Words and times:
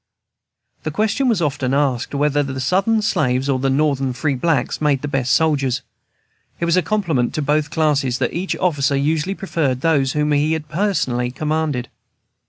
The 0.81 0.89
question 0.89 1.29
was 1.29 1.43
often 1.43 1.75
asked, 1.75 2.15
whether 2.15 2.41
the 2.41 2.59
Southern 2.59 3.03
slaves 3.03 3.47
or 3.47 3.59
the 3.59 3.69
Northern 3.69 4.13
free 4.13 4.33
blacks 4.33 4.81
made 4.81 5.03
the 5.03 5.07
best 5.07 5.31
soldiers. 5.31 5.83
It 6.59 6.65
was 6.65 6.75
a 6.75 6.81
compliment 6.81 7.35
to 7.35 7.41
both 7.43 7.69
classes 7.69 8.17
that 8.17 8.33
each 8.33 8.55
officer 8.57 8.95
usually 8.95 9.35
preferred 9.35 9.81
those 9.81 10.13
whom 10.13 10.31
he 10.31 10.53
had 10.53 10.69
personally 10.69 11.29
commanded. 11.29 11.87